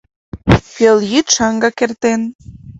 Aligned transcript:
Пелйӱд 0.73 1.27
шаҥгак 1.35 1.77
эртен. 1.85 2.21